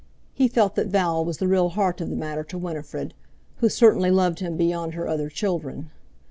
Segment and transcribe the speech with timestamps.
[0.33, 3.13] He felt that Val was the real heart of the matter to Winifred,
[3.57, 5.91] who certainly loved him beyond her other children.